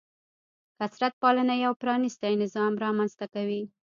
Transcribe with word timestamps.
کثرت 0.79 1.13
پالنه 1.21 1.55
یو 1.65 1.73
پرانیستی 1.81 2.33
نظام 2.43 2.73
رامنځته 2.83 3.25
کوي. 3.33 3.61